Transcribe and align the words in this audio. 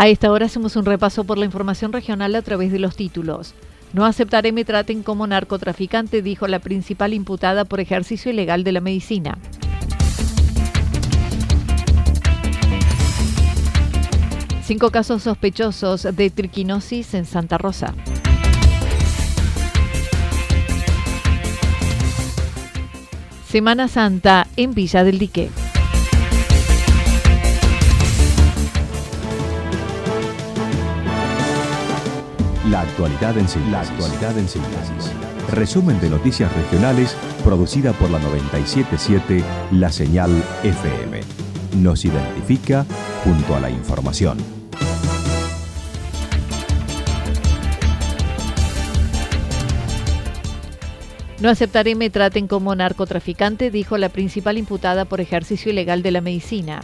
A 0.00 0.06
esta 0.06 0.30
hora 0.30 0.46
hacemos 0.46 0.76
un 0.76 0.84
repaso 0.84 1.24
por 1.24 1.38
la 1.38 1.44
información 1.44 1.92
regional 1.92 2.32
a 2.36 2.42
través 2.42 2.70
de 2.70 2.78
los 2.78 2.94
títulos. 2.94 3.54
No 3.92 4.06
aceptaré 4.06 4.52
me 4.52 4.64
traten 4.64 5.02
como 5.02 5.26
narcotraficante, 5.26 6.22
dijo 6.22 6.46
la 6.46 6.60
principal 6.60 7.14
imputada 7.14 7.64
por 7.64 7.80
ejercicio 7.80 8.30
ilegal 8.30 8.62
de 8.62 8.70
la 8.70 8.80
medicina. 8.80 9.38
Cinco 14.62 14.92
casos 14.92 15.24
sospechosos 15.24 16.06
de 16.14 16.30
triquinosis 16.30 17.14
en 17.14 17.24
Santa 17.24 17.58
Rosa. 17.58 17.92
Semana 23.48 23.88
Santa 23.88 24.46
en 24.56 24.74
Villa 24.74 25.02
del 25.02 25.18
Dique. 25.18 25.50
La 32.70 32.82
actualidad 32.82 33.38
en 33.38 33.48
síntesis. 33.48 33.72
La 33.72 33.80
actualidad 33.80 34.36
en 34.36 34.46
síntesis. 34.46 35.12
Resumen 35.50 35.98
de 36.00 36.10
noticias 36.10 36.54
regionales 36.54 37.16
producida 37.42 37.94
por 37.94 38.10
la 38.10 38.18
977 38.18 39.42
La 39.72 39.90
Señal 39.90 40.30
FM. 40.62 41.20
Nos 41.78 42.04
identifica 42.04 42.84
junto 43.24 43.56
a 43.56 43.60
la 43.60 43.70
información. 43.70 44.36
No 51.40 51.48
aceptaré 51.48 51.94
me 51.94 52.10
traten 52.10 52.48
como 52.48 52.74
narcotraficante, 52.74 53.70
dijo 53.70 53.96
la 53.96 54.10
principal 54.10 54.58
imputada 54.58 55.06
por 55.06 55.22
ejercicio 55.22 55.72
ilegal 55.72 56.02
de 56.02 56.10
la 56.10 56.20
medicina. 56.20 56.82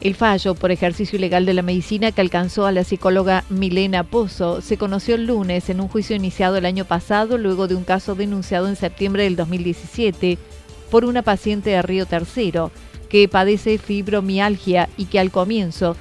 El 0.00 0.14
fallo 0.14 0.54
por 0.54 0.70
ejercicio 0.70 1.18
ilegal 1.18 1.44
de 1.44 1.52
la 1.52 1.60
medicina 1.60 2.10
que 2.10 2.22
alcanzó 2.22 2.64
a 2.64 2.72
la 2.72 2.84
psicóloga 2.84 3.44
Milena 3.50 4.02
Pozo 4.02 4.62
se 4.62 4.78
conoció 4.78 5.14
el 5.14 5.26
lunes 5.26 5.68
en 5.68 5.78
un 5.78 5.88
juicio 5.88 6.16
iniciado 6.16 6.56
el 6.56 6.64
año 6.64 6.86
pasado 6.86 7.36
luego 7.36 7.68
de 7.68 7.74
un 7.74 7.84
caso 7.84 8.14
denunciado 8.14 8.66
en 8.68 8.76
septiembre 8.76 9.24
del 9.24 9.36
2017 9.36 10.38
por 10.90 11.04
una 11.04 11.20
paciente 11.20 11.68
de 11.70 11.82
Río 11.82 12.06
Tercero 12.06 12.70
que 13.10 13.28
padece 13.28 13.76
fibromialgia 13.76 14.88
y 14.96 15.04
que 15.04 15.20
al 15.20 15.30
comienzo 15.30 15.96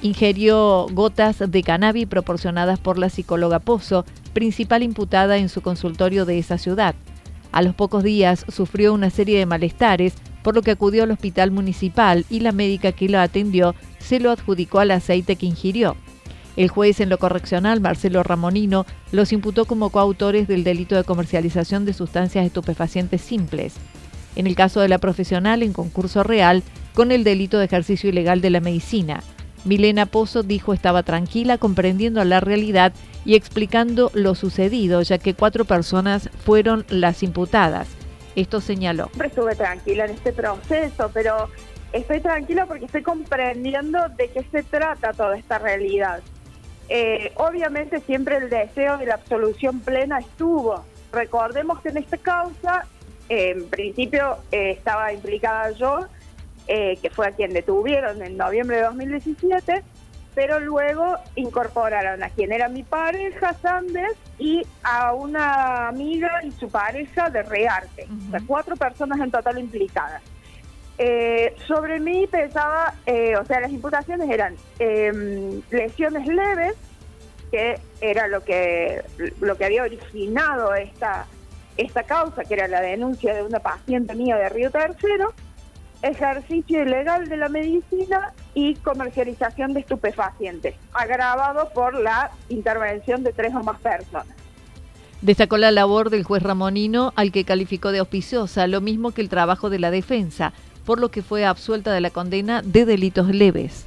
ingirió 0.00 0.86
gotas 0.90 1.42
de 1.46 1.62
cannabis 1.62 2.06
proporcionadas 2.06 2.78
por 2.78 2.98
la 2.98 3.10
psicóloga 3.10 3.58
Pozo, 3.58 4.06
principal 4.32 4.82
imputada 4.82 5.36
en 5.36 5.50
su 5.50 5.60
consultorio 5.60 6.24
de 6.24 6.38
esa 6.38 6.56
ciudad. 6.56 6.94
A 7.54 7.62
los 7.62 7.76
pocos 7.76 8.02
días 8.02 8.44
sufrió 8.48 8.92
una 8.92 9.10
serie 9.10 9.38
de 9.38 9.46
malestares 9.46 10.14
por 10.42 10.56
lo 10.56 10.62
que 10.62 10.72
acudió 10.72 11.04
al 11.04 11.12
hospital 11.12 11.52
municipal 11.52 12.26
y 12.28 12.40
la 12.40 12.50
médica 12.50 12.90
que 12.90 13.08
lo 13.08 13.20
atendió 13.20 13.76
se 14.00 14.18
lo 14.18 14.32
adjudicó 14.32 14.80
al 14.80 14.90
aceite 14.90 15.36
que 15.36 15.46
ingirió. 15.46 15.96
El 16.56 16.68
juez 16.68 16.98
en 16.98 17.10
lo 17.10 17.18
correccional, 17.18 17.80
Marcelo 17.80 18.24
Ramonino, 18.24 18.86
los 19.12 19.32
imputó 19.32 19.66
como 19.66 19.90
coautores 19.90 20.48
del 20.48 20.64
delito 20.64 20.96
de 20.96 21.04
comercialización 21.04 21.84
de 21.84 21.92
sustancias 21.92 22.44
estupefacientes 22.44 23.20
simples. 23.20 23.74
En 24.34 24.48
el 24.48 24.56
caso 24.56 24.80
de 24.80 24.88
la 24.88 24.98
profesional, 24.98 25.62
en 25.62 25.72
concurso 25.72 26.24
real, 26.24 26.64
con 26.92 27.12
el 27.12 27.22
delito 27.22 27.60
de 27.60 27.66
ejercicio 27.66 28.10
ilegal 28.10 28.40
de 28.40 28.50
la 28.50 28.58
medicina. 28.58 29.22
Milena 29.64 30.06
Pozo 30.06 30.42
dijo 30.42 30.74
estaba 30.74 31.04
tranquila, 31.04 31.56
comprendiendo 31.58 32.22
la 32.24 32.40
realidad 32.40 32.92
y 33.24 33.34
explicando 33.34 34.10
lo 34.14 34.34
sucedido, 34.34 35.02
ya 35.02 35.18
que 35.18 35.34
cuatro 35.34 35.64
personas 35.64 36.30
fueron 36.44 36.84
las 36.88 37.22
imputadas. 37.22 37.88
Esto 38.36 38.60
señaló. 38.60 39.06
Siempre 39.06 39.28
estuve 39.28 39.54
tranquila 39.54 40.04
en 40.06 40.10
este 40.12 40.32
proceso, 40.32 41.10
pero 41.12 41.48
estoy 41.92 42.20
tranquila 42.20 42.66
porque 42.66 42.86
estoy 42.86 43.02
comprendiendo 43.02 43.98
de 44.16 44.28
qué 44.28 44.44
se 44.50 44.62
trata 44.62 45.12
toda 45.12 45.36
esta 45.36 45.58
realidad. 45.58 46.20
Eh, 46.88 47.32
obviamente 47.36 48.00
siempre 48.00 48.36
el 48.36 48.50
deseo 48.50 48.98
de 48.98 49.06
la 49.06 49.14
absolución 49.14 49.80
plena 49.80 50.18
estuvo. 50.18 50.84
Recordemos 51.12 51.80
que 51.80 51.90
en 51.90 51.98
esta 51.98 52.18
causa, 52.18 52.86
en 53.28 53.68
principio 53.68 54.38
eh, 54.52 54.72
estaba 54.72 55.12
implicada 55.12 55.70
yo, 55.70 56.06
eh, 56.66 56.98
que 57.00 57.10
fue 57.10 57.28
a 57.28 57.30
quien 57.30 57.52
detuvieron 57.52 58.22
en 58.22 58.36
noviembre 58.36 58.78
de 58.78 58.82
2017, 58.82 59.82
pero 60.34 60.58
luego 60.58 61.16
incorporaron 61.36 62.22
a 62.22 62.30
quien 62.30 62.52
era 62.52 62.68
mi 62.68 62.82
pareja, 62.82 63.54
Sandes, 63.54 64.16
y 64.38 64.62
a 64.82 65.14
una 65.14 65.88
amiga 65.88 66.40
y 66.44 66.50
su 66.50 66.68
pareja 66.68 67.30
de 67.30 67.42
Rearte. 67.42 68.08
O 68.28 68.30
sea, 68.30 68.40
cuatro 68.46 68.76
personas 68.76 69.20
en 69.20 69.30
total 69.30 69.58
implicadas. 69.58 70.22
Eh, 70.98 71.54
sobre 71.66 72.00
mí 72.00 72.26
pensaba, 72.26 72.94
eh, 73.06 73.36
o 73.36 73.44
sea, 73.44 73.60
las 73.60 73.72
imputaciones 73.72 74.30
eran 74.30 74.54
em, 74.78 75.60
lesiones 75.70 76.26
leves, 76.26 76.74
que 77.50 77.78
era 78.00 78.26
lo 78.28 78.42
que, 78.42 79.02
lo 79.40 79.56
que 79.56 79.64
había 79.64 79.82
originado 79.82 80.74
esta, 80.74 81.26
esta 81.76 82.02
causa, 82.04 82.44
que 82.44 82.54
era 82.54 82.68
la 82.68 82.80
denuncia 82.80 83.34
de 83.34 83.42
una 83.42 83.60
paciente 83.60 84.14
mía 84.14 84.36
de 84.36 84.48
Río 84.48 84.70
Tercero, 84.70 85.32
ejercicio 86.02 86.82
ilegal 86.82 87.28
de 87.28 87.36
la 87.36 87.48
medicina 87.48 88.32
y 88.54 88.74
comercialización 88.76 89.74
de 89.74 89.80
estupefacientes, 89.80 90.74
agravado 90.92 91.70
por 91.74 92.00
la 92.00 92.30
intervención 92.48 93.22
de 93.22 93.32
tres 93.32 93.54
o 93.54 93.62
más 93.62 93.80
personas. 93.80 94.34
Destacó 95.22 95.56
la 95.56 95.70
labor 95.70 96.10
del 96.10 96.24
juez 96.24 96.42
Ramonino, 96.42 97.12
al 97.16 97.32
que 97.32 97.44
calificó 97.44 97.92
de 97.92 97.98
auspiciosa, 97.98 98.66
lo 98.66 98.80
mismo 98.80 99.12
que 99.12 99.22
el 99.22 99.28
trabajo 99.28 99.70
de 99.70 99.78
la 99.78 99.90
defensa, 99.90 100.52
por 100.84 101.00
lo 101.00 101.10
que 101.10 101.22
fue 101.22 101.44
absuelta 101.46 101.92
de 101.92 102.00
la 102.00 102.10
condena 102.10 102.62
de 102.62 102.84
delitos 102.84 103.28
leves. 103.28 103.86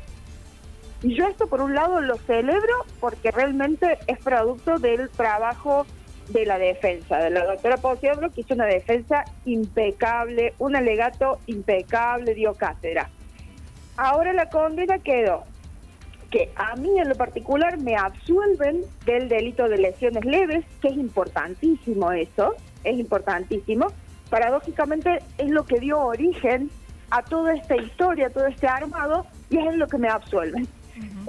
Y 1.03 1.15
yo 1.15 1.27
esto 1.27 1.47
por 1.47 1.61
un 1.61 1.75
lado 1.75 2.01
lo 2.01 2.17
celebro 2.17 2.85
porque 2.99 3.29
realmente 3.29 3.99
es 4.07 4.17
producto 4.17 4.79
del 4.79 5.09
trabajo 5.09 5.85
de 6.29 6.45
la 6.45 6.57
defensa, 6.57 7.17
de 7.17 7.29
la 7.29 7.45
doctora 7.45 7.77
Posiebro, 7.77 8.31
que 8.31 8.41
hizo 8.41 8.55
una 8.55 8.65
defensa 8.65 9.23
impecable, 9.45 10.53
un 10.57 10.75
alegato 10.75 11.39
impecable, 11.45 12.33
dio 12.33 12.55
cátedra. 12.55 13.09
Ahora 13.97 14.31
la 14.31 14.49
condena 14.49 14.99
quedó 14.99 15.43
que 16.29 16.51
a 16.55 16.75
mí 16.75 16.99
en 16.99 17.09
lo 17.09 17.15
particular 17.15 17.79
me 17.79 17.95
absuelven 17.95 18.83
del 19.05 19.29
delito 19.29 19.67
de 19.67 19.77
lesiones 19.77 20.25
leves, 20.25 20.65
que 20.81 20.89
es 20.89 20.97
importantísimo 20.97 22.11
eso, 22.11 22.53
es 22.83 22.99
importantísimo. 22.99 23.87
Paradójicamente 24.29 25.19
es 25.37 25.49
lo 25.49 25.65
que 25.65 25.79
dio 25.79 25.99
origen 25.99 26.69
a 27.09 27.23
toda 27.23 27.53
esta 27.53 27.77
historia, 27.77 28.27
a 28.27 28.29
todo 28.29 28.45
este 28.47 28.67
armado, 28.67 29.25
y 29.49 29.57
es 29.57 29.75
lo 29.75 29.87
que 29.87 29.97
me 29.97 30.09
absuelven. 30.09 30.67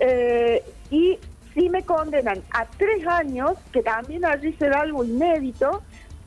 Eh, 0.00 0.62
y 0.91 1.19
sí 1.55 1.70
me 1.70 1.85
condenan 1.85 2.43
a 2.50 2.65
tres 2.65 3.06
años, 3.06 3.53
que 3.73 3.82
también 3.82 4.25
allí 4.25 4.53
se 4.55 4.69
da 4.69 4.81
algo 4.81 5.05
inédito, 5.05 5.82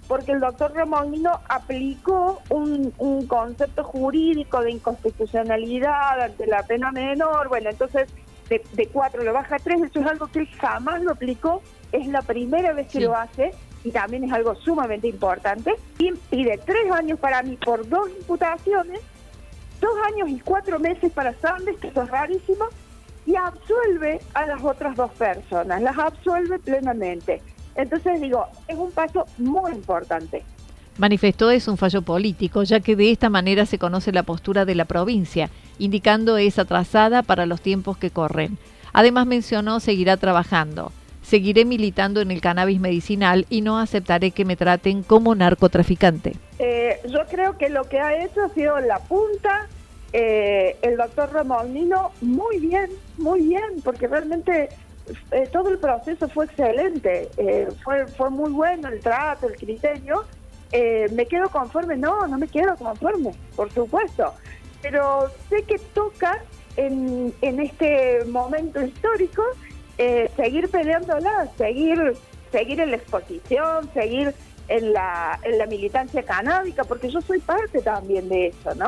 porque 0.07 0.33
el 0.33 0.39
doctor 0.39 0.73
Remolino 0.73 1.39
aplicó 1.47 2.41
un, 2.49 2.91
concepto 3.27 3.83
jurídico 3.83 4.61
de 4.61 4.71
inconstitucionalidad 4.71 6.21
ante 6.21 6.47
la 6.47 6.63
pena 6.63 6.91
menor, 6.91 7.47
bueno, 7.49 7.69
entonces 7.69 8.09
de, 8.49 8.87
cuatro 8.91 9.23
lo 9.23 9.31
baja 9.31 9.55
a 9.55 9.59
tres, 9.59 9.81
eso 9.81 9.99
es 9.99 10.07
algo 10.07 10.27
que 10.27 10.39
él 10.39 10.49
jamás 10.59 11.01
lo 11.01 11.11
aplicó, 11.11 11.61
es 11.91 12.07
la 12.07 12.21
primera 12.21 12.73
vez 12.73 12.87
que 12.87 12.99
lo 12.99 13.15
hace 13.15 13.53
y 13.83 13.91
también 13.91 14.25
es 14.25 14.31
algo 14.33 14.55
sumamente 14.55 15.07
importante, 15.07 15.73
y 15.97 16.11
pide 16.29 16.59
tres 16.65 16.91
años 16.91 17.19
para 17.19 17.41
mí 17.41 17.57
por 17.57 17.87
dos 17.87 18.09
imputaciones, 18.19 18.99
dos 19.79 19.93
años 20.11 20.29
y 20.29 20.39
cuatro 20.39 20.79
meses 20.79 21.11
para 21.11 21.33
Sandes, 21.39 21.77
que 21.79 21.87
eso 21.87 22.03
es 22.03 22.09
rarísimo, 22.09 22.65
y 23.25 23.35
absuelve 23.35 24.19
a 24.33 24.45
las 24.45 24.63
otras 24.63 24.95
dos 24.95 25.11
personas, 25.11 25.81
las 25.81 25.97
absuelve 25.97 26.59
plenamente. 26.59 27.41
Entonces 27.75 28.21
digo, 28.21 28.45
es 28.67 28.77
un 28.77 28.91
paso 28.91 29.25
muy 29.37 29.71
importante. 29.71 30.43
Manifestó 30.97 31.51
es 31.51 31.67
un 31.67 31.77
fallo 31.77 32.01
político, 32.01 32.63
ya 32.63 32.79
que 32.79 32.95
de 32.95 33.11
esta 33.11 33.29
manera 33.29 33.65
se 33.65 33.79
conoce 33.79 34.11
la 34.11 34.23
postura 34.23 34.65
de 34.65 34.75
la 34.75 34.85
provincia, 34.85 35.49
indicando 35.79 36.37
es 36.37 36.59
atrasada 36.59 37.23
para 37.23 37.45
los 37.45 37.61
tiempos 37.61 37.97
que 37.97 38.11
corren. 38.11 38.57
Además 38.93 39.25
mencionó 39.25 39.79
seguirá 39.79 40.17
trabajando. 40.17 40.91
Seguiré 41.23 41.65
militando 41.65 42.19
en 42.19 42.31
el 42.31 42.41
cannabis 42.41 42.79
medicinal 42.79 43.45
y 43.49 43.61
no 43.61 43.79
aceptaré 43.79 44.31
que 44.31 44.43
me 44.43 44.55
traten 44.55 45.03
como 45.03 45.33
narcotraficante. 45.33 46.33
Eh, 46.59 46.99
yo 47.07 47.19
creo 47.29 47.57
que 47.57 47.69
lo 47.69 47.85
que 47.85 47.99
ha 47.99 48.23
hecho 48.23 48.41
ha 48.43 48.49
sido 48.49 48.79
la 48.79 48.99
punta. 48.99 49.67
Eh, 50.13 50.75
el 50.81 50.97
doctor 50.97 51.31
Ramolino, 51.31 52.11
muy 52.21 52.59
bien, 52.59 52.89
muy 53.17 53.41
bien, 53.41 53.81
porque 53.83 54.07
realmente 54.07 54.69
eh, 55.31 55.47
todo 55.51 55.69
el 55.69 55.77
proceso 55.77 56.27
fue 56.29 56.45
excelente, 56.45 57.29
eh, 57.37 57.67
fue, 57.83 58.07
fue 58.07 58.29
muy 58.29 58.51
bueno 58.51 58.89
el 58.89 58.99
trato, 58.99 59.47
el 59.47 59.55
criterio. 59.55 60.25
Eh, 60.71 61.07
¿Me 61.13 61.25
quedo 61.25 61.49
conforme? 61.49 61.97
No, 61.97 62.27
no 62.27 62.37
me 62.37 62.47
quedo 62.47 62.75
conforme, 62.75 63.31
por 63.55 63.71
supuesto. 63.71 64.33
Pero 64.81 65.29
sé 65.49 65.63
que 65.63 65.77
toca 65.93 66.39
en, 66.77 67.33
en 67.41 67.59
este 67.59 68.23
momento 68.25 68.81
histórico 68.81 69.43
seguir 70.35 70.67
peleándola, 70.69 71.47
seguir, 71.59 72.15
seguir 72.51 72.79
en 72.79 72.89
la 72.89 72.97
exposición, 72.97 73.87
seguir 73.93 74.33
en 74.67 74.93
la, 74.93 75.39
en 75.43 75.59
la 75.59 75.67
militancia 75.67 76.23
canábica, 76.23 76.83
porque 76.85 77.07
yo 77.07 77.21
soy 77.21 77.39
parte 77.39 77.83
también 77.83 78.27
de 78.27 78.47
eso, 78.47 78.73
¿no? 78.73 78.87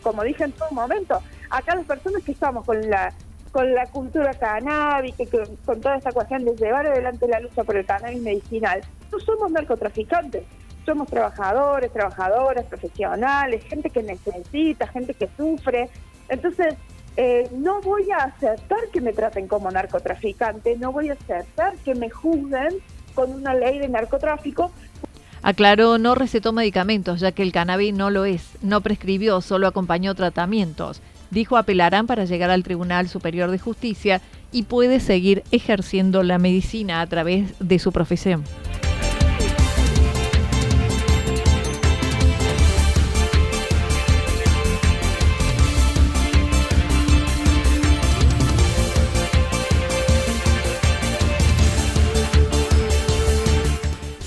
como 0.00 0.22
dije 0.22 0.44
en 0.44 0.52
todo 0.52 0.70
momento, 0.70 1.20
acá 1.50 1.74
las 1.74 1.86
personas 1.86 2.22
que 2.22 2.30
estamos 2.30 2.64
con 2.64 2.88
la 2.88 3.12
con 3.58 3.74
la 3.74 3.86
cultura 3.86 4.32
canábica, 4.34 5.24
con, 5.66 5.80
toda 5.80 5.96
esta 5.96 6.12
cuestión 6.12 6.44
de 6.44 6.54
llevar 6.54 6.86
adelante 6.86 7.26
la 7.26 7.40
lucha 7.40 7.64
por 7.64 7.76
el 7.76 7.84
cannabis 7.84 8.22
medicinal, 8.22 8.82
no 9.10 9.18
somos 9.18 9.50
narcotraficantes, 9.50 10.44
somos 10.86 11.08
trabajadores, 11.08 11.92
trabajadoras, 11.92 12.66
profesionales, 12.66 13.64
gente 13.64 13.90
que 13.90 14.04
necesita, 14.04 14.86
gente 14.86 15.12
que 15.12 15.28
sufre. 15.36 15.90
Entonces, 16.28 16.76
eh, 17.16 17.48
no 17.52 17.80
voy 17.80 18.08
a 18.12 18.18
aceptar 18.18 18.78
que 18.92 19.00
me 19.00 19.12
traten 19.12 19.48
como 19.48 19.68
narcotraficante, 19.72 20.76
no 20.76 20.92
voy 20.92 21.08
a 21.08 21.14
aceptar 21.14 21.74
que 21.78 21.96
me 21.96 22.10
juzguen 22.10 22.76
con 23.12 23.32
una 23.32 23.54
ley 23.54 23.80
de 23.80 23.88
narcotráfico. 23.88 24.70
Aclaró, 25.42 25.98
no 25.98 26.14
recetó 26.14 26.52
medicamentos, 26.52 27.18
ya 27.18 27.32
que 27.32 27.42
el 27.42 27.50
cannabis 27.50 27.92
no 27.92 28.10
lo 28.10 28.24
es, 28.24 28.52
no 28.62 28.82
prescribió, 28.82 29.40
solo 29.40 29.66
acompañó 29.66 30.14
tratamientos. 30.14 31.02
Dijo 31.30 31.56
apelarán 31.56 32.06
para 32.06 32.24
llegar 32.24 32.50
al 32.50 32.62
Tribunal 32.62 33.08
Superior 33.08 33.50
de 33.50 33.58
Justicia 33.58 34.20
y 34.50 34.62
puede 34.62 35.00
seguir 35.00 35.42
ejerciendo 35.50 36.22
la 36.22 36.38
medicina 36.38 37.00
a 37.00 37.06
través 37.06 37.54
de 37.60 37.78
su 37.78 37.92
profesión. 37.92 38.44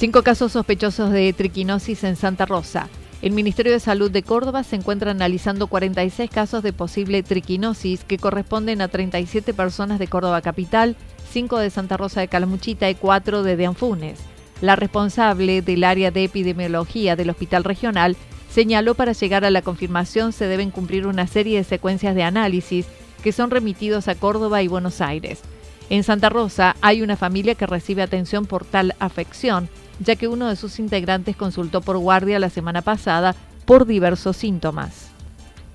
Cinco 0.02 0.24
casos 0.24 0.54
sospechosos 0.54 1.12
de 1.12 1.32
triquinosis 1.32 2.04
en 2.04 2.16
Santa 2.16 2.48
Rosa. 2.48 2.90
El 3.22 3.34
Ministerio 3.34 3.72
de 3.72 3.80
Salud 3.80 4.10
de 4.10 4.24
Córdoba 4.24 4.64
se 4.64 4.76
encuentra 4.76 5.12
analizando 5.12 5.68
46 5.68 6.28
casos 6.32 6.64
de 6.64 6.74
posible 6.74 7.22
triquinosis 7.22 8.04
que 8.04 8.18
corresponden 8.18 8.82
a 8.82 8.88
37 8.88 9.54
personas 9.54 10.00
de 10.00 10.08
Córdoba 10.08 10.42
Capital, 10.42 10.96
5 11.32 11.60
de 11.60 11.70
Santa 11.70 11.98
Rosa 11.98 12.22
de 12.22 12.28
Calamuchita 12.28 12.90
y 12.90 12.96
4 12.96 13.44
de 13.44 13.56
Deanfunes. 13.58 14.20
La 14.60 14.76
responsable 14.76 15.62
del 15.62 15.84
área 15.84 16.10
de 16.10 16.24
epidemiología 16.24 17.16
del 17.16 17.30
Hospital 17.30 17.64
Regional 17.64 18.18
señaló 18.50 18.96
para 18.96 19.14
llegar 19.14 19.46
a 19.46 19.52
la 19.52 19.62
confirmación 19.62 20.34
se 20.34 20.48
deben 20.48 20.72
cumplir 20.72 21.06
una 21.06 21.28
serie 21.28 21.60
de 21.60 21.64
secuencias 21.64 22.16
de 22.16 22.24
análisis 22.24 22.88
que 23.24 23.32
son 23.32 23.52
remitidos 23.52 24.08
a 24.08 24.16
Córdoba 24.16 24.64
y 24.64 24.68
Buenos 24.68 25.00
Aires. 25.00 25.42
En 25.92 26.04
Santa 26.04 26.30
Rosa 26.30 26.76
hay 26.82 27.04
una 27.04 27.18
familia 27.18 27.54
que 27.54 27.68
recibe 27.68 28.02
atención 28.02 28.48
por 28.48 28.66
tal 28.66 28.96
afección 28.98 29.70
ya 30.02 30.16
que 30.16 30.28
uno 30.28 30.50
de 30.50 30.56
sus 30.56 30.80
integrantes 30.80 31.36
consultó 31.36 31.82
por 31.82 31.98
guardia 31.98 32.40
la 32.40 32.50
semana 32.50 32.82
pasada 32.82 33.36
por 33.66 33.86
diversos 33.86 34.38
síntomas. 34.38 35.12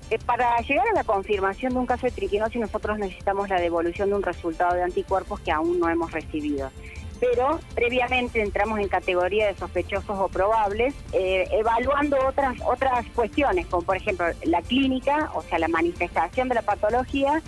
Eh, 0.09 0.19
para 0.25 0.57
llegar 0.59 0.87
a 0.87 0.93
la 0.93 1.03
confirmación 1.03 1.73
de 1.73 1.79
un 1.79 1.85
caso 1.85 2.05
de 2.05 2.11
triquinosis 2.11 2.61
nosotros 2.61 2.97
necesitamos 2.97 3.49
la 3.49 3.59
devolución 3.59 4.09
de 4.09 4.15
un 4.15 4.23
resultado 4.23 4.75
de 4.75 4.83
anticuerpos 4.83 5.39
que 5.41 5.51
aún 5.51 5.79
no 5.79 5.89
hemos 5.89 6.11
recibido. 6.11 6.69
Pero 7.19 7.59
previamente 7.73 8.41
entramos 8.41 8.79
en 8.79 8.89
categoría 8.89 9.47
de 9.47 9.55
sospechosos 9.55 10.17
o 10.19 10.27
probables, 10.27 10.93
eh, 11.13 11.47
evaluando 11.51 12.15
otras, 12.27 12.57
otras 12.63 13.05
cuestiones, 13.15 13.65
como 13.65 13.83
por 13.83 13.97
ejemplo 13.97 14.27
la 14.43 14.61
clínica, 14.61 15.31
o 15.33 15.41
sea, 15.41 15.57
la 15.57 15.67
manifestación 15.67 16.47
de 16.47 16.55
la 16.55 16.61
patología, 16.61 17.41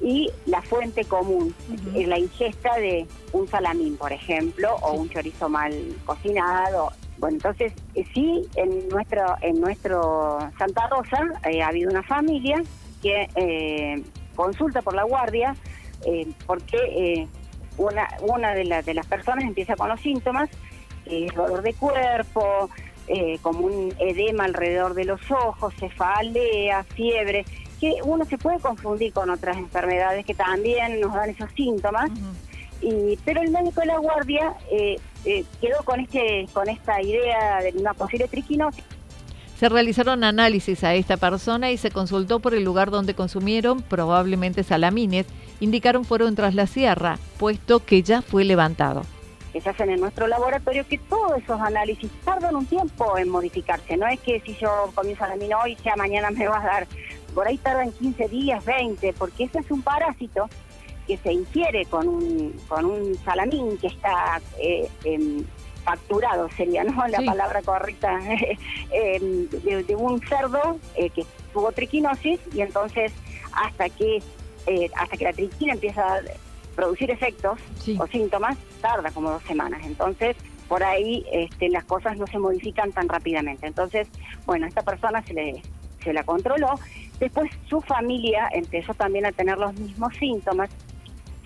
y 0.00 0.30
la 0.46 0.60
fuente 0.62 1.04
común, 1.04 1.54
la 1.94 2.18
ingesta 2.18 2.76
de 2.76 3.06
un 3.32 3.48
salamín, 3.48 3.96
por 3.96 4.12
ejemplo, 4.12 4.76
o 4.82 4.92
un 4.92 5.08
chorizo 5.08 5.48
mal 5.48 5.72
cocinado. 6.04 6.90
Bueno, 7.18 7.36
entonces 7.36 7.72
eh, 7.94 8.04
sí, 8.12 8.42
en 8.56 8.88
nuestro, 8.88 9.36
en 9.40 9.60
nuestro 9.60 10.38
Santa 10.58 10.88
Rosa 10.88 11.24
eh, 11.48 11.62
ha 11.62 11.68
habido 11.68 11.90
una 11.90 12.02
familia 12.02 12.62
que 13.02 13.28
eh, 13.36 14.02
consulta 14.34 14.82
por 14.82 14.94
la 14.94 15.04
guardia 15.04 15.54
porque 16.46 17.26
una, 17.78 18.06
una 18.20 18.54
de, 18.54 18.82
de 18.84 18.92
las 18.92 19.06
personas 19.06 19.44
empieza 19.44 19.74
con 19.74 19.88
los 19.88 19.98
síntomas, 20.00 20.50
dolor 21.34 21.62
de 21.62 21.72
cuerpo, 21.72 22.68
como 23.40 23.60
un 23.60 23.94
edema 23.98 24.44
alrededor 24.44 24.92
de 24.92 25.06
los 25.06 25.30
ojos, 25.30 25.72
cefalea, 25.76 26.84
fiebre 26.84 27.46
que 27.80 27.96
uno 28.04 28.24
se 28.24 28.38
puede 28.38 28.58
confundir 28.60 29.12
con 29.12 29.30
otras 29.30 29.56
enfermedades 29.56 30.24
que 30.24 30.34
también 30.34 31.00
nos 31.00 31.12
dan 31.14 31.30
esos 31.30 31.50
síntomas, 31.52 32.10
y, 32.80 33.18
pero 33.24 33.40
el 33.40 33.50
médico 33.50 33.80
de 33.80 33.86
la 33.86 33.98
guardia 33.98 34.54
eh, 34.70 34.98
eh, 35.24 35.44
quedó 35.60 35.82
con, 35.84 36.00
este, 36.00 36.46
con 36.52 36.68
esta 36.68 37.00
idea 37.00 37.60
de 37.62 37.72
una 37.78 37.94
posible 37.94 38.28
triquinosis. 38.28 38.84
Se 39.58 39.68
realizaron 39.68 40.24
análisis 40.24 40.82
a 40.82 40.94
esta 40.94 41.16
persona 41.16 41.70
y 41.70 41.76
se 41.76 41.90
consultó 41.90 42.40
por 42.40 42.54
el 42.54 42.64
lugar 42.64 42.90
donde 42.90 43.14
consumieron, 43.14 43.82
probablemente 43.82 44.64
salamines, 44.64 45.26
indicaron 45.60 46.04
fueron 46.04 46.34
tras 46.34 46.54
la 46.54 46.66
sierra, 46.66 47.18
puesto 47.38 47.78
que 47.84 48.02
ya 48.02 48.20
fue 48.20 48.44
levantado 48.44 49.02
que 49.54 49.60
se 49.60 49.70
hacen 49.70 49.88
en 49.88 50.00
nuestro 50.00 50.26
laboratorio, 50.26 50.84
que 50.84 50.98
todos 50.98 51.40
esos 51.40 51.60
análisis 51.60 52.10
tardan 52.24 52.56
un 52.56 52.66
tiempo 52.66 53.16
en 53.16 53.28
modificarse. 53.28 53.96
No 53.96 54.08
es 54.08 54.18
que 54.18 54.40
si 54.40 54.56
yo 54.56 54.90
comí 54.96 55.14
salamina 55.14 55.60
hoy, 55.62 55.76
ya 55.84 55.94
mañana 55.94 56.32
me 56.32 56.48
va 56.48 56.60
a 56.60 56.64
dar 56.64 56.86
por 57.34 57.46
ahí 57.46 57.58
tardan 57.58 57.92
15 57.92 58.28
días, 58.28 58.64
20, 58.64 59.12
porque 59.14 59.44
ese 59.44 59.58
es 59.58 59.70
un 59.70 59.82
parásito 59.82 60.48
que 61.06 61.18
se 61.18 61.32
infiere 61.32 61.84
con 61.86 62.08
un, 62.08 62.54
con 62.68 62.86
un 62.86 63.14
salamín 63.24 63.76
que 63.78 63.88
está 63.88 64.40
eh, 64.58 64.88
em, 65.04 65.44
facturado, 65.84 66.48
sería 66.56 66.82
no 66.82 67.06
la 67.08 67.20
palabra 67.20 67.60
correcta, 67.62 68.18
em, 68.90 69.48
de, 69.50 69.96
un 69.96 70.20
cerdo 70.26 70.78
eh, 70.96 71.10
que 71.10 71.26
tuvo 71.52 71.72
triquinosis 71.72 72.40
y 72.54 72.62
entonces 72.62 73.12
hasta 73.52 73.88
que 73.90 74.22
eh, 74.66 74.90
hasta 74.96 75.16
que 75.16 75.24
la 75.24 75.32
triquina 75.34 75.74
empieza 75.74 76.02
a 76.02 76.20
producir 76.74 77.10
efectos 77.10 77.58
o 77.98 78.06
síntomas, 78.06 78.56
tarda 78.80 79.10
como 79.10 79.30
dos 79.30 79.42
semanas. 79.44 79.82
Entonces, 79.84 80.36
por 80.68 80.82
ahí 80.82 81.24
este, 81.30 81.68
las 81.68 81.84
cosas 81.84 82.16
no 82.16 82.26
se 82.26 82.38
modifican 82.38 82.90
tan 82.92 83.08
rápidamente. 83.08 83.66
Entonces, 83.66 84.08
bueno, 84.46 84.64
a 84.64 84.68
esta 84.68 84.82
persona 84.82 85.22
se 85.22 85.34
le 85.34 85.62
se 86.04 86.12
la 86.12 86.22
controló. 86.22 86.78
Después 87.20 87.50
su 87.68 87.80
familia 87.80 88.48
empezó 88.52 88.94
también 88.94 89.26
a 89.26 89.32
tener 89.32 89.58
los 89.58 89.74
mismos 89.74 90.14
síntomas. 90.16 90.70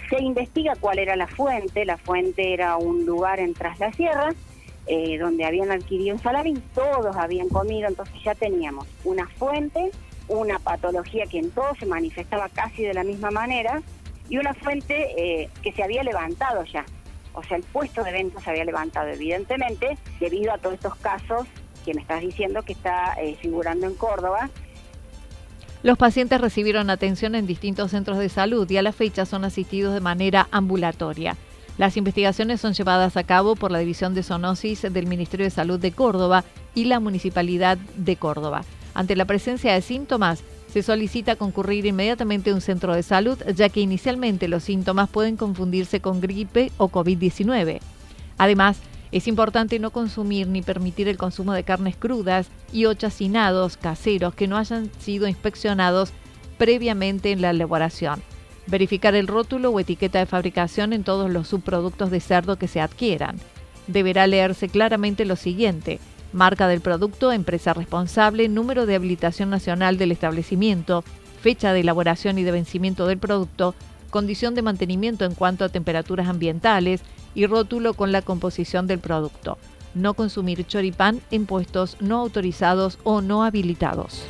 Se 0.08 0.22
investiga 0.22 0.75
cuál 0.80 0.98
era 0.98 1.16
la 1.16 1.26
fuente. 1.26 1.84
La 1.84 1.98
fuente 1.98 2.54
era 2.54 2.76
un 2.76 3.04
lugar 3.04 3.40
en 3.40 3.54
Tras 3.54 3.78
la 3.78 3.92
Sierra, 3.92 4.30
eh, 4.87 5.18
donde 5.18 5.44
habían 5.44 5.70
adquirido 5.70 6.16
un 6.16 6.22
salamín. 6.22 6.62
Todos 6.75 7.14
habían 7.16 7.48
comido, 7.48 7.88
entonces 7.88 8.14
ya 8.25 8.34
teníamos 8.34 8.87
una 9.04 9.28
fuente, 9.28 9.90
una 10.28 10.58
patología 10.58 11.26
que 11.26 11.38
en 11.38 11.50
todos 11.50 11.78
se 11.78 11.87
manifestaba 11.87 12.48
casi 12.48 12.84
de 12.84 12.94
la 12.94 13.04
misma 13.04 13.30
manera 13.30 13.82
y 14.28 14.38
una 14.38 14.54
fuente 14.54 15.14
eh, 15.16 15.50
que 15.62 15.72
se 15.72 15.82
había 15.82 16.02
levantado 16.02 16.64
ya. 16.64 16.84
O 17.34 17.42
sea, 17.42 17.56
el 17.56 17.62
puesto 17.62 18.02
de 18.02 18.12
venta 18.12 18.40
se 18.40 18.50
había 18.50 18.64
levantado, 18.64 19.08
evidentemente, 19.08 19.96
debido 20.18 20.52
a 20.52 20.58
todos 20.58 20.75
estos 20.75 20.96
casos 20.96 21.46
que 21.84 21.94
me 21.94 22.02
estás 22.02 22.20
diciendo 22.20 22.62
que 22.62 22.72
está 22.72 23.14
eh, 23.20 23.37
figurando 23.40 23.87
en 23.87 23.94
Córdoba. 23.94 24.50
Los 25.82 25.97
pacientes 25.97 26.40
recibieron 26.40 26.90
atención 26.90 27.35
en 27.35 27.47
distintos 27.47 27.92
centros 27.92 28.18
de 28.18 28.28
salud 28.28 28.68
y 28.68 28.76
a 28.76 28.82
la 28.82 28.92
fecha 28.92 29.25
son 29.25 29.44
asistidos 29.44 29.94
de 29.94 30.00
manera 30.00 30.49
ambulatoria. 30.50 31.37
Las 31.78 31.97
investigaciones 31.97 32.61
son 32.61 32.75
llevadas 32.75 33.16
a 33.16 33.23
cabo 33.23 33.54
por 33.54 33.70
la 33.70 33.78
División 33.78 34.12
de 34.12 34.25
Zoonosis 34.25 34.82
del 34.82 35.06
Ministerio 35.06 35.47
de 35.47 35.50
Salud 35.50 35.78
de 35.78 35.92
Córdoba 35.92 36.44
y 36.75 36.87
la 36.87 36.99
Municipalidad 36.99 37.78
de 37.97 38.16
Córdoba. 38.16 38.64
Ante 38.94 39.14
la 39.14 39.26
presencia 39.26 39.73
de 39.73 39.80
síntomas, 39.80 40.42
se 40.66 40.82
solicita 40.82 41.37
concurrir 41.37 41.87
inmediatamente 41.87 42.50
a 42.50 42.54
un 42.54 42.61
centro 42.61 42.92
de 42.94 43.04
salud, 43.04 43.38
ya 43.54 43.68
que 43.68 43.80
inicialmente 43.80 44.49
los 44.49 44.64
síntomas 44.64 45.08
pueden 45.08 45.37
confundirse 45.37 46.00
con 46.00 46.20
gripe 46.20 46.73
o 46.78 46.88
COVID-19. 46.88 47.78
Además, 48.38 48.78
es 49.10 49.28
importante 49.28 49.78
no 49.78 49.90
consumir 49.90 50.48
ni 50.48 50.62
permitir 50.62 51.08
el 51.08 51.16
consumo 51.16 51.52
de 51.52 51.64
carnes 51.64 51.96
crudas 51.96 52.48
y 52.72 52.84
o 52.84 52.94
chacinados 52.94 53.76
caseros 53.76 54.34
que 54.34 54.48
no 54.48 54.56
hayan 54.56 54.90
sido 54.98 55.28
inspeccionados 55.28 56.12
previamente 56.58 57.30
en 57.30 57.40
la 57.40 57.50
elaboración. 57.50 58.22
Verificar 58.66 59.14
el 59.14 59.28
rótulo 59.28 59.70
o 59.70 59.80
etiqueta 59.80 60.18
de 60.18 60.26
fabricación 60.26 60.92
en 60.92 61.04
todos 61.04 61.30
los 61.30 61.48
subproductos 61.48 62.10
de 62.10 62.20
cerdo 62.20 62.56
que 62.56 62.68
se 62.68 62.80
adquieran. 62.80 63.36
Deberá 63.86 64.26
leerse 64.26 64.68
claramente 64.68 65.24
lo 65.24 65.36
siguiente. 65.36 66.00
Marca 66.34 66.68
del 66.68 66.82
producto, 66.82 67.32
empresa 67.32 67.72
responsable, 67.72 68.48
número 68.48 68.84
de 68.84 68.96
habilitación 68.96 69.48
nacional 69.48 69.96
del 69.96 70.12
establecimiento, 70.12 71.02
fecha 71.40 71.72
de 71.72 71.80
elaboración 71.80 72.38
y 72.38 72.42
de 72.42 72.52
vencimiento 72.52 73.06
del 73.06 73.16
producto, 73.16 73.74
condición 74.10 74.54
de 74.54 74.62
mantenimiento 74.62 75.24
en 75.24 75.34
cuanto 75.34 75.64
a 75.64 75.68
temperaturas 75.68 76.28
ambientales 76.28 77.02
y 77.34 77.46
rótulo 77.46 77.94
con 77.94 78.12
la 78.12 78.22
composición 78.22 78.86
del 78.86 78.98
producto. 78.98 79.58
No 79.94 80.14
consumir 80.14 80.66
choripán 80.66 81.20
en 81.30 81.46
puestos 81.46 81.96
no 82.00 82.18
autorizados 82.18 82.98
o 83.04 83.20
no 83.20 83.44
habilitados. 83.44 84.22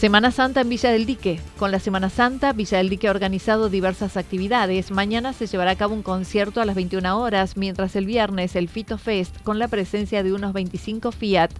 Semana 0.00 0.30
Santa 0.30 0.62
en 0.62 0.70
Villa 0.70 0.90
del 0.90 1.04
Dique. 1.04 1.42
Con 1.58 1.70
la 1.70 1.78
Semana 1.78 2.08
Santa, 2.08 2.54
Villa 2.54 2.78
del 2.78 2.88
Dique 2.88 3.08
ha 3.08 3.10
organizado 3.10 3.68
diversas 3.68 4.16
actividades. 4.16 4.90
Mañana 4.90 5.34
se 5.34 5.46
llevará 5.46 5.72
a 5.72 5.76
cabo 5.76 5.92
un 5.92 6.02
concierto 6.02 6.62
a 6.62 6.64
las 6.64 6.74
21 6.74 7.20
horas, 7.20 7.58
mientras 7.58 7.94
el 7.96 8.06
viernes 8.06 8.56
el 8.56 8.70
Fito 8.70 8.96
Fest 8.96 9.42
con 9.42 9.58
la 9.58 9.68
presencia 9.68 10.22
de 10.22 10.32
unos 10.32 10.54
25 10.54 11.12
Fiat. 11.12 11.50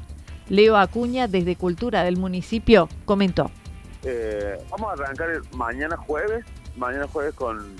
Leo 0.48 0.78
Acuña, 0.78 1.28
desde 1.28 1.54
Cultura 1.54 2.02
del 2.02 2.16
municipio, 2.16 2.88
comentó. 3.04 3.50
Eh, 4.04 4.56
vamos 4.70 4.88
a 4.88 4.92
arrancar 4.94 5.28
mañana 5.54 5.98
jueves, 5.98 6.46
mañana 6.78 7.06
jueves 7.08 7.34
con 7.34 7.76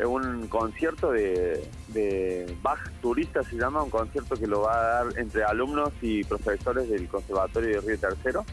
eh, 0.00 0.06
un 0.06 0.48
concierto 0.48 1.12
de, 1.12 1.64
de 1.86 2.52
Bach 2.62 2.80
Turista, 3.00 3.44
se 3.44 3.54
llama, 3.54 3.84
un 3.84 3.90
concierto 3.90 4.34
que 4.34 4.48
lo 4.48 4.62
va 4.62 4.74
a 4.74 5.04
dar 5.04 5.18
entre 5.20 5.44
alumnos 5.44 5.92
y 6.02 6.24
profesores 6.24 6.90
del 6.90 7.06
Conservatorio 7.06 7.80
de 7.80 7.86
Río 7.86 7.98
Tercero 8.00 8.44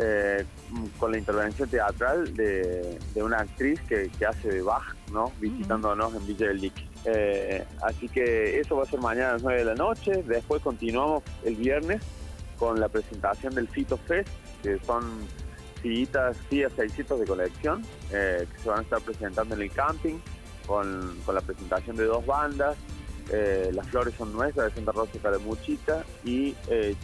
eh, 0.00 0.44
con 0.96 1.10
la 1.10 1.18
intervención 1.18 1.68
teatral 1.68 2.32
de, 2.36 3.00
una 3.16 3.38
actriz 3.38 3.80
que, 3.80 4.08
hace 4.24 4.48
de 4.48 4.62
Bach, 4.62 4.94
¿no? 5.12 5.32
visitándonos 5.40 6.14
en 6.14 6.24
Villa 6.24 6.46
del 6.46 6.60
Lique. 6.60 6.88
Eh, 7.04 7.64
así 7.82 8.08
que 8.08 8.60
eso 8.60 8.76
va 8.76 8.84
a 8.84 8.86
ser 8.86 9.00
mañana 9.00 9.30
a 9.30 9.32
las 9.32 9.42
9 9.42 9.58
de 9.58 9.64
la 9.64 9.74
noche. 9.74 10.22
Después 10.22 10.62
continuamos 10.62 11.24
el 11.42 11.56
viernes 11.56 12.00
con 12.60 12.78
la 12.78 12.88
presentación 12.88 13.56
del 13.56 13.66
Fito 13.66 13.96
Fest, 13.96 14.28
que 14.62 14.78
son 14.86 15.02
sillitas, 15.82 16.36
sillas 16.48 16.72
600 16.76 17.18
de 17.18 17.26
colección, 17.26 17.82
eh, 18.12 18.46
que 18.52 18.62
se 18.62 18.68
van 18.68 18.78
a 18.78 18.82
estar 18.82 19.00
presentando 19.00 19.56
en 19.56 19.62
el 19.62 19.70
camping 19.72 20.18
con, 20.64 21.18
la 21.26 21.40
presentación 21.40 21.96
de 21.96 22.04
dos 22.04 22.24
bandas. 22.24 22.76
las 23.72 23.86
flores 23.88 24.14
son 24.16 24.32
nuestras 24.32 24.68
de 24.68 24.74
Santa 24.76 24.92
Rosa 24.92 25.10
y 25.14 25.18
Caramuchita 25.18 26.04
y 26.24 26.54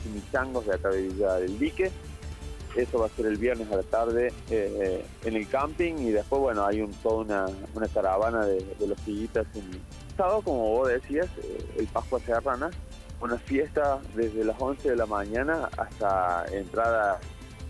chimichangos 0.01 0.65
de 0.67 0.75
acá 0.75 0.91
de 0.91 1.03
Villa 1.03 1.35
del 1.35 1.59
Dique 1.59 1.91
eso 2.77 2.99
va 2.99 3.07
a 3.07 3.09
ser 3.11 3.27
el 3.27 3.37
viernes 3.37 3.71
a 3.71 3.77
la 3.77 3.83
tarde 3.83 4.33
eh, 4.51 5.05
en 5.25 5.37
el 5.37 5.49
camping 5.49 5.95
y 5.99 6.11
después, 6.11 6.41
bueno, 6.41 6.67
hay 6.67 6.81
un, 6.81 6.93
toda 6.93 7.47
una, 7.75 7.89
caravana 7.93 8.45
de, 8.47 8.65
los 8.87 8.99
sillitas 9.01 9.47
en 9.55 9.81
sábado, 10.17 10.43
como 10.43 10.71
vos 10.71 10.89
decías, 10.89 11.29
eh, 11.43 11.65
el 11.79 11.87
Pascua 11.87 12.21
Serrana, 12.21 12.71
una 13.21 13.39
fiesta 13.39 14.01
desde 14.15 14.45
las 14.45 14.61
11 14.61 14.91
de 14.91 14.97
la 14.97 15.07
mañana 15.07 15.69
hasta 15.77 16.45
entrada 16.53 17.21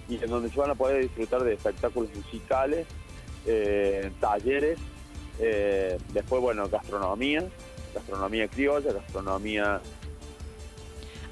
y 0.09 0.23
en 0.23 0.29
donde 0.29 0.51
se 0.51 0.59
van 0.59 0.71
a 0.71 0.75
poder 0.75 1.03
disfrutar 1.03 1.45
de 1.45 1.55
espectáculos 1.55 2.11
musicales, 2.15 2.87
eh, 3.47 4.11
talleres, 4.21 4.79
después, 6.13 6.41
bueno, 6.41 6.69
gastronomía, 6.69 7.45
gastronomía 7.95 8.49
criolla, 8.49 8.93
gastronomía 8.93 9.81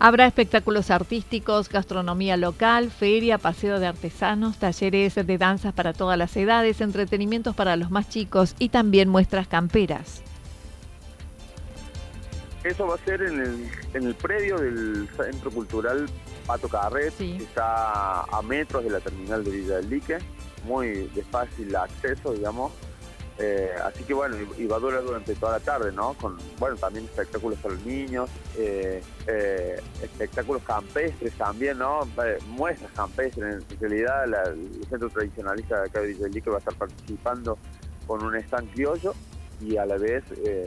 Habrá 0.05 0.27
espectáculos 0.27 0.91
artísticos, 0.91 1.69
gastronomía 1.69 2.37
local, 2.37 2.91
feria, 2.91 3.39
paseo 3.39 3.79
de 3.79 3.87
artesanos, 3.87 4.59
talleres 4.59 5.15
de 5.15 5.39
danzas 5.39 5.73
para 5.75 5.93
todas 5.93 6.19
las 6.19 6.37
edades, 6.37 6.81
entretenimientos 6.81 7.55
para 7.55 7.77
los 7.77 7.93
más 7.93 8.09
chicos 8.09 8.57
y 8.59 8.71
también 8.71 9.09
muestras 9.09 9.47
camperas. 9.47 10.25
Eso 12.65 12.89
va 12.89 12.97
a 12.97 12.99
ser 12.99 13.23
en 13.23 13.43
el, 13.43 13.71
en 13.95 14.07
el 14.09 14.15
predio 14.17 14.59
del 14.59 15.09
Centro 15.17 15.53
Cultural 15.53 16.07
Pato 16.49 16.69
Carret, 16.69 17.17
que 17.17 17.37
está 17.37 18.23
a 18.23 18.43
metros 18.43 18.83
de 18.83 18.91
la 18.91 18.99
terminal 18.99 19.45
de 19.45 19.51
Villa 19.53 19.77
del 19.77 19.89
Lique, 19.89 20.19
muy 20.65 21.09
de 21.15 21.23
fácil 21.31 21.77
acceso, 21.77 22.33
digamos. 22.33 22.73
Eh, 23.39 23.71
así 23.83 24.05
que 24.05 24.15
bueno, 24.15 24.37
y, 24.59 24.67
va 24.67 24.77
a 24.77 24.81
durar 24.81 25.03
durante 25.03 25.35
toda 25.35 25.53
la 25.53 25.61
tarde, 25.61 25.91
¿no? 25.93 26.15
Con, 26.15 26.37
bueno, 26.59 26.77
también 26.77 27.07
espectáculos 27.07 27.59
para 27.61 27.75
los 27.75 27.85
niños, 27.85 28.31
eh, 28.59 29.03
eh, 29.27 29.81
espectáculos 30.03 30.63
campestres 30.63 31.33
también, 31.35 31.79
¿no? 31.79 32.01
muestras 32.49 32.91
campestres. 32.93 33.65
En 33.71 33.81
realidad, 33.81 34.25
el 34.25 34.85
centro 34.89 35.09
tradicionalista 35.09 35.81
de 35.81 35.89
acá 35.89 36.01
de 36.01 36.09
Villa 36.09 36.51
va 36.51 36.57
a 36.57 36.59
estar 36.59 36.75
participando 36.75 37.59
con 38.07 38.23
un 38.23 38.37
stand 38.37 38.71
criollo 38.73 39.15
y 39.61 39.77
a 39.77 39.87
la 39.87 39.97
vez 39.97 40.25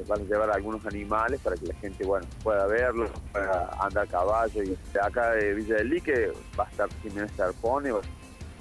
van 0.08 0.22
a 0.22 0.24
llevar 0.24 0.50
algunos 0.52 0.86
animales 0.86 1.42
para 1.42 1.58
que 1.58 1.68
la 1.68 1.76
gente, 1.76 2.06
bueno, 2.06 2.26
pueda 2.44 2.66
verlos, 2.66 3.12
pueda 3.32 3.70
andar 3.80 4.06
a 4.06 4.10
caballo. 4.10 4.64
Y 4.64 4.78
acá 5.02 5.32
de 5.32 5.54
Villa 5.54 5.76
del 5.76 5.90
Lique 5.90 6.32
va 6.58 6.64
a 6.66 6.70
estar 6.70 6.90
Jiménez 7.04 7.40
Arpone, 7.40 7.92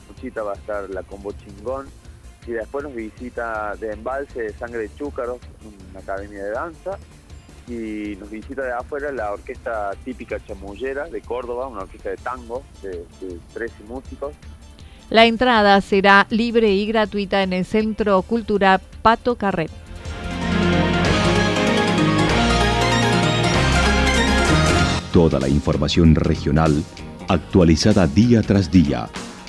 Muchita 0.09 0.43
va 0.43 0.53
a 0.53 0.57
estar 0.57 0.91
la 0.91 1.03
Combo 1.03 1.33
Chingón 1.33 1.87
y 2.47 2.53
después 2.53 2.85
nos 2.85 2.95
visita 2.95 3.75
de 3.77 3.93
Embalse 3.93 4.43
de 4.43 4.53
Sangre 4.53 4.81
de 4.81 4.95
Chúcaros, 4.95 5.39
una 5.91 6.01
academia 6.01 6.45
de 6.45 6.51
danza, 6.51 6.99
y 7.67 8.17
nos 8.17 8.31
visita 8.31 8.63
de 8.63 8.73
afuera 8.73 9.11
la 9.11 9.33
orquesta 9.33 9.93
típica 10.05 10.39
chamullera 10.45 11.09
de 11.09 11.21
Córdoba, 11.23 11.67
una 11.67 11.83
orquesta 11.83 12.11
de 12.11 12.17
tango 12.17 12.63
de, 12.83 13.05
13 13.55 13.85
músicos. 13.85 14.35
La 15.11 15.27
entrada 15.27 15.81
será 15.81 16.27
libre 16.31 16.71
y 16.73 16.87
gratuita 16.87 17.43
en 17.43 17.53
el 17.53 17.65
Centro 17.65 18.21
Cultural 18.23 18.81
Pato 19.03 19.37
Carret. 19.37 19.71
Toda 25.13 25.39
la 25.39 25.49
información 25.49 26.17
regional 26.17 26.83
actualizada 27.29 28.07
día 28.07 28.43
tras 28.43 28.71
día 28.71 29.09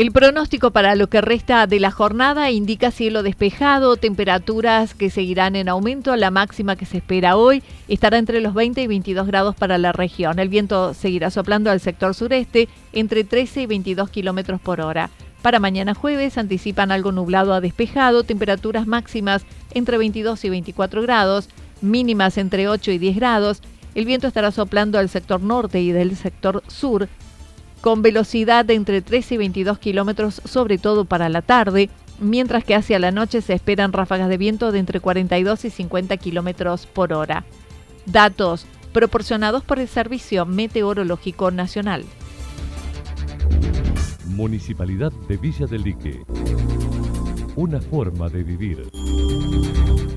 El 0.00 0.12
pronóstico 0.12 0.70
para 0.70 0.94
lo 0.94 1.10
que 1.10 1.20
resta 1.20 1.66
de 1.66 1.78
la 1.78 1.90
jornada 1.90 2.50
indica 2.50 2.90
cielo 2.90 3.22
despejado, 3.22 3.96
temperaturas 3.96 4.94
que 4.94 5.10
seguirán 5.10 5.56
en 5.56 5.68
aumento. 5.68 6.16
La 6.16 6.30
máxima 6.30 6.74
que 6.74 6.86
se 6.86 6.96
espera 6.96 7.36
hoy 7.36 7.62
estará 7.86 8.16
entre 8.16 8.40
los 8.40 8.54
20 8.54 8.80
y 8.80 8.86
22 8.86 9.26
grados 9.26 9.56
para 9.56 9.76
la 9.76 9.92
región. 9.92 10.38
El 10.38 10.48
viento 10.48 10.94
seguirá 10.94 11.28
soplando 11.28 11.70
al 11.70 11.80
sector 11.80 12.14
sureste 12.14 12.70
entre 12.94 13.24
13 13.24 13.60
y 13.60 13.66
22 13.66 14.08
kilómetros 14.08 14.58
por 14.58 14.80
hora. 14.80 15.10
Para 15.42 15.60
mañana 15.60 15.92
jueves 15.92 16.38
anticipan 16.38 16.92
algo 16.92 17.12
nublado 17.12 17.52
a 17.52 17.60
despejado, 17.60 18.24
temperaturas 18.24 18.86
máximas 18.86 19.44
entre 19.74 19.98
22 19.98 20.42
y 20.46 20.48
24 20.48 21.02
grados, 21.02 21.50
mínimas 21.82 22.38
entre 22.38 22.70
8 22.70 22.92
y 22.92 22.96
10 22.96 23.16
grados. 23.16 23.60
El 23.94 24.06
viento 24.06 24.28
estará 24.28 24.50
soplando 24.50 24.98
al 24.98 25.10
sector 25.10 25.42
norte 25.42 25.82
y 25.82 25.92
del 25.92 26.16
sector 26.16 26.62
sur 26.68 27.06
con 27.80 28.02
velocidad 28.02 28.64
de 28.64 28.74
entre 28.74 29.02
13 29.02 29.34
y 29.34 29.38
22 29.38 29.78
kilómetros, 29.78 30.42
sobre 30.44 30.78
todo 30.78 31.04
para 31.04 31.28
la 31.28 31.42
tarde, 31.42 31.90
mientras 32.18 32.64
que 32.64 32.74
hacia 32.74 32.98
la 32.98 33.10
noche 33.10 33.40
se 33.40 33.54
esperan 33.54 33.92
ráfagas 33.92 34.28
de 34.28 34.36
viento 34.36 34.72
de 34.72 34.78
entre 34.78 35.00
42 35.00 35.64
y 35.64 35.70
50 35.70 36.16
kilómetros 36.18 36.86
por 36.86 37.12
hora. 37.12 37.44
Datos 38.06 38.66
proporcionados 38.92 39.62
por 39.62 39.78
el 39.78 39.88
Servicio 39.88 40.46
Meteorológico 40.46 41.50
Nacional. 41.50 42.04
Municipalidad 44.26 45.12
de 45.28 45.36
Villa 45.36 45.66
del 45.66 45.82
Lique. 45.82 46.22
Una 47.56 47.80
forma 47.80 48.28
de 48.28 48.42
vivir. 48.42 48.88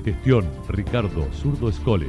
Gestión 0.04 0.48
Ricardo 0.68 1.26
Zurdo 1.32 1.68
Escole. 1.68 2.08